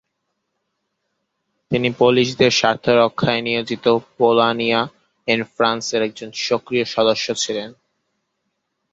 [1.71, 4.81] তিনি পোলিশদের স্বার্থরক্ষায় নিয়োজিতো Polonia
[5.27, 7.69] in ফ্রান্সের একজন সক্রিয় সদস্য ছিলেন।